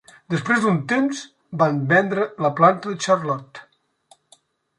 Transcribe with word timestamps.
Després 0.33 0.61
d'un 0.63 0.77
temps, 0.93 1.21
van 1.63 1.77
vendre 1.91 2.25
la 2.47 2.51
planta 2.61 2.95
de 2.95 2.99
Charlotte. 3.05 4.41